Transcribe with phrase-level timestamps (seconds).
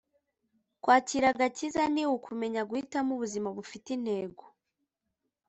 [0.83, 4.43] Kwakira agakiza ni ukumenya guhitamo ubuzima bufite intego